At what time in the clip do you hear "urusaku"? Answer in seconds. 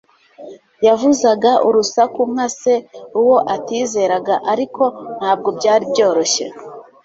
1.67-2.21